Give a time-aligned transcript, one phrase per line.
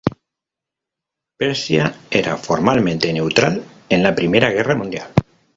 [1.37, 5.13] Persia era formalmente neutral en la Primera Guerra Mundial.